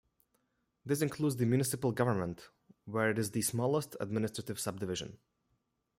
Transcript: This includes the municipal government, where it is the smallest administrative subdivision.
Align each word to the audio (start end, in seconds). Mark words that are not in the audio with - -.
This 0.83 1.03
includes 1.03 1.35
the 1.35 1.45
municipal 1.45 1.91
government, 1.91 2.49
where 2.85 3.11
it 3.11 3.19
is 3.19 3.29
the 3.29 3.43
smallest 3.43 3.95
administrative 3.99 4.59
subdivision. 4.59 5.19